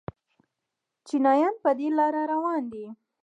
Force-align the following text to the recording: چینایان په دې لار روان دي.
چینایان 1.07 1.55
په 1.63 1.71
دې 1.77 1.87
لار 1.97 2.13
روان 2.31 2.61
دي. 2.73 2.85